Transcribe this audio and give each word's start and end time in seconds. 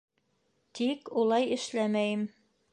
Тик 0.79 1.13
улай 1.23 1.47
эшләмәйем. 1.59 2.27